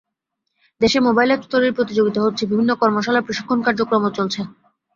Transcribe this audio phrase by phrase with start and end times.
[0.81, 4.41] দেশে mobile apps তৈরির প্রতিযোগিতা হচ্ছে, বিভিন্ন কর্মশালা প্রশিক্ষণ কার্যক্রমও চলছে।